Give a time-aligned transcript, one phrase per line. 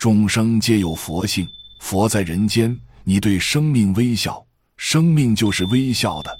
[0.00, 1.46] 众生皆有佛性，
[1.78, 4.42] 佛在人间，你对生命微笑，
[4.78, 6.30] 生命就是微笑的；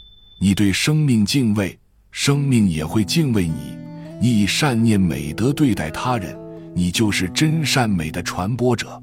[0.40, 1.78] 你对生命敬畏，
[2.10, 3.76] 生命也会敬畏你。
[4.18, 6.34] 你以善念美德对待他人，
[6.74, 8.98] 你就是真善美的传播者。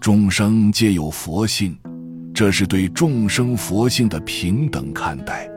[0.00, 1.78] 众生皆有佛性，
[2.34, 5.48] 这是对众生佛性的平等看待。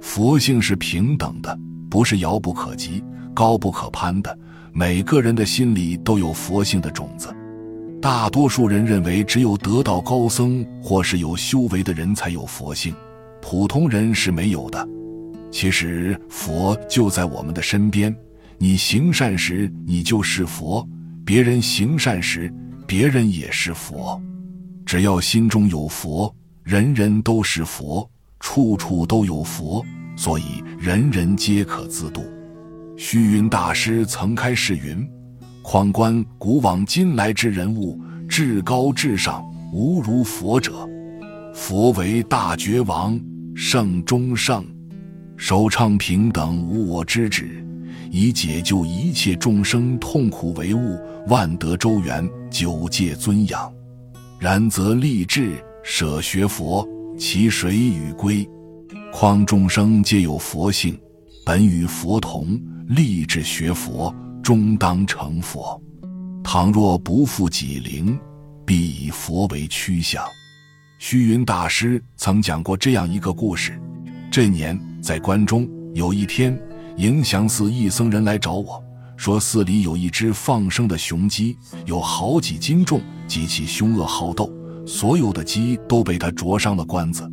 [0.00, 1.58] 佛性是平等的，
[1.90, 3.02] 不是遥不可及、
[3.34, 4.38] 高不可攀的。
[4.72, 7.34] 每个人的心里都有佛性的种子。
[8.02, 12.92] 大多数人认为，只有得道高僧或是有修为的人才有佛性，
[13.40, 14.88] 普通人是没有的。
[15.52, 18.12] 其实，佛就在我们的身边。
[18.58, 20.84] 你行善时，你就是佛；
[21.24, 22.52] 别人行善时，
[22.88, 24.20] 别人也是佛。
[24.84, 28.10] 只要心中有佛，人人都是佛，
[28.40, 29.80] 处处都有佛，
[30.16, 32.24] 所以人人皆可自度。
[32.96, 35.08] 虚云大师曾开示云
[35.62, 37.98] ：“况观古往今来之人物，
[38.28, 40.88] 至高至上，无如佛者。
[41.54, 43.18] 佛为大觉王，
[43.54, 44.64] 圣中圣，
[45.36, 47.58] 首倡平等无我之旨。”
[48.14, 53.72] 以解救一切众生痛苦为务，万德周圆，九界尊仰。
[54.38, 58.46] 然则立志舍学佛，其谁与归？
[59.10, 60.98] 况众生皆有佛性，
[61.46, 65.80] 本与佛同，立志学佛，终当成佛。
[66.42, 68.18] 倘若不负己灵，
[68.66, 70.24] 必以佛为趋向。
[70.98, 73.80] 虚云大师曾讲过这样一个故事：
[74.30, 76.58] 这年在关中，有一天。
[76.98, 78.82] 迎祥寺一僧人来找我
[79.16, 84.52] 说，寺里有一只放生的雄鸡，有好几斤重，极其凶恶好斗，
[84.86, 87.26] 所有的鸡都被他啄伤了关子。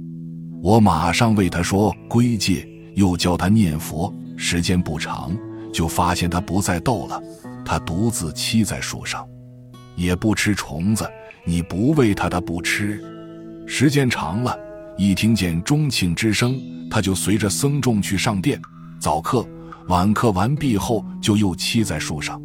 [0.64, 2.66] 我马上为他说归戒，
[2.96, 4.14] 又教他念佛。
[4.38, 5.36] 时间不长，
[5.72, 7.22] 就发现他不再斗了，
[7.66, 9.28] 他独自栖在树上，
[9.96, 11.08] 也不吃虫子。
[11.46, 13.02] 你不喂他，他不吃。
[13.66, 14.58] 时间长了，
[14.98, 18.60] 一听见钟磬之声，他就随着僧众去上殿。
[19.00, 19.48] 早课、
[19.88, 22.40] 晚课完毕后，就又栖在树上，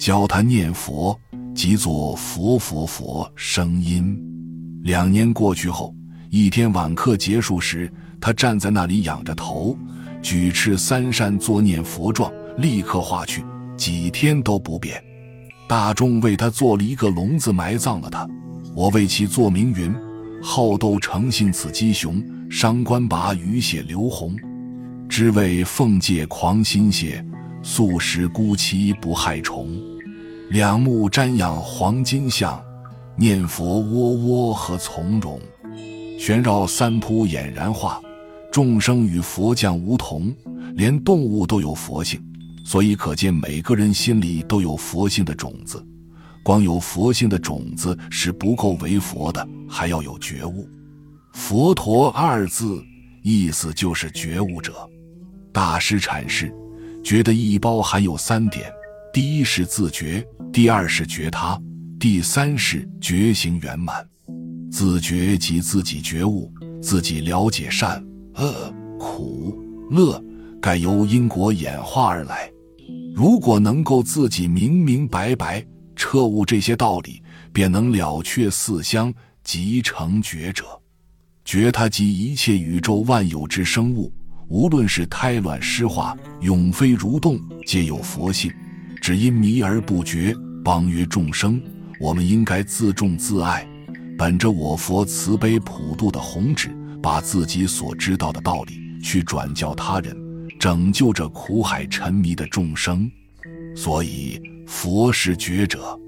[0.00, 1.18] 教他念佛，
[1.54, 4.18] 即作佛佛佛声音。
[4.82, 5.94] 两年过去后，
[6.30, 9.76] 一天晚课结束时，他站在那里仰着头，
[10.22, 13.44] 举翅三扇作念佛状，立刻化去，
[13.76, 15.02] 几天都不变。
[15.68, 18.28] 大众为他做了一个笼子，埋葬了他。
[18.74, 19.94] 我为其作名云：
[20.42, 24.36] 好斗诚信此鸡雄，伤官拔鱼血流红。
[25.08, 27.24] 只为奉戒狂心血，
[27.62, 29.68] 素食孤栖不害虫。
[30.50, 32.62] 两目瞻仰黄金像，
[33.16, 35.40] 念佛窝窝和从容。
[36.18, 38.00] 旋绕三扑俨然化，
[38.50, 40.34] 众生与佛将无同，
[40.74, 42.22] 连动物都有佛性。
[42.64, 45.84] 所以可见，每个人心里都有佛性的种子。
[46.44, 50.68] 光有佛性的种子是不够为佛的，还要有觉悟。
[51.32, 52.82] 佛陀二字
[53.22, 54.74] 意思就是觉悟者。
[55.52, 56.52] 大师阐释，
[57.04, 58.72] 觉的意义包含有三点：
[59.12, 61.60] 第一是自觉，第二是觉他，
[62.00, 64.06] 第三是觉醒圆满。
[64.70, 66.50] 自觉即自己觉悟，
[66.80, 68.02] 自己了解善
[68.34, 69.56] 恶苦
[69.90, 70.20] 乐，
[70.62, 72.50] 该由因果演化而来。
[73.14, 75.62] 如果能够自己明明白白
[75.96, 77.20] 彻悟这些道理，
[77.52, 79.12] 便能了却四相，
[79.42, 80.64] 即成觉者。
[81.44, 84.10] 觉他即一切宇宙万有之生物。
[84.48, 88.52] 无论是胎卵湿化、永飞蠕动，皆有佛性，
[89.00, 90.34] 只因迷而不觉。
[90.62, 91.60] 邦曰众生，
[91.98, 93.66] 我们应该自重自爱，
[94.16, 96.70] 本着我佛慈悲普度的宏旨，
[97.02, 100.16] 把自己所知道的道理去转教他人，
[100.62, 103.10] 拯救着苦海沉迷的众生。
[103.74, 105.98] 所以，佛是觉者，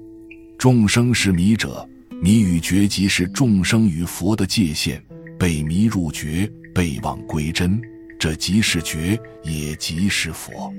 [0.57, 1.85] 众生是迷者。
[2.21, 5.03] 迷与觉即是众生与佛的界限，
[5.37, 7.81] 被迷入觉，被忘归真。
[8.17, 10.73] 这即是觉，也即是佛。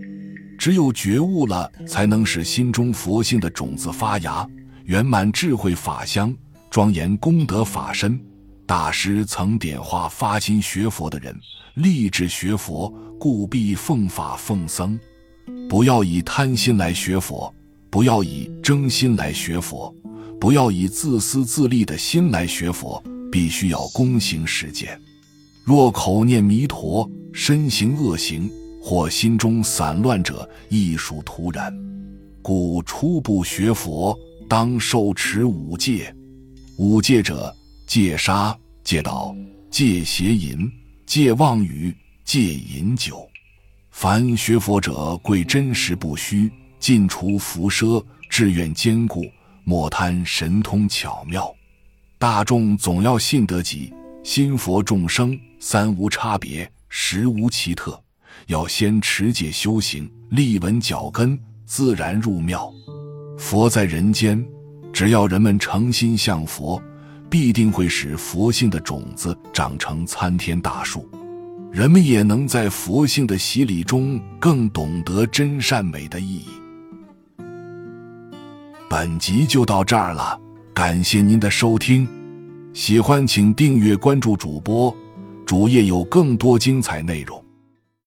[0.59, 4.49] 只有觉悟了，才能使心中佛性的种子发芽，
[4.87, 6.35] 圆满智慧法香，
[6.71, 8.19] 庄严功德法身。
[8.67, 11.33] 大师曾点化发心学佛的人，
[11.75, 14.99] 立志学佛，故必奉法奉僧。
[15.69, 17.55] 不要以贪心来学佛，
[17.89, 19.95] 不要以争心来学佛，
[20.41, 25.01] 不要以自私自利的心来学佛，必须要躬行实践。
[25.63, 28.51] 若口念弥陀，身行恶行，
[28.83, 31.73] 或心中散乱者，亦属徒然。
[32.43, 34.19] 故初步学佛，
[34.49, 36.13] 当受持五戒。
[36.79, 37.55] 五戒者：
[37.97, 38.55] 戒杀、
[38.85, 39.35] 戒盗、
[39.71, 40.71] 戒邪淫、
[41.07, 41.97] 戒妄语、
[42.27, 43.27] 戒饮酒。
[43.91, 49.25] 凡学佛者，贵真实不虚，尽除浮奢，志愿坚固，
[49.65, 51.51] 莫贪神通巧妙。
[52.19, 57.99] 大众总要信得己，心佛众生三无差别，实无奇特。
[58.47, 62.71] 要先持戒修行，立稳脚跟，自然入庙。
[63.39, 64.47] 佛在人间，
[64.93, 66.79] 只要人们诚心向佛，
[67.29, 71.09] 必定会使佛性的种子长成参天大树。
[71.73, 76.47] 人们也能在佛性的洗礼中更懂得真善美的意义。
[78.89, 80.41] 本集就到这儿了，
[80.73, 82.09] 感谢您的收听，
[82.73, 84.97] 喜欢请订阅关注主播，
[85.45, 87.45] 主页有更多精彩内容。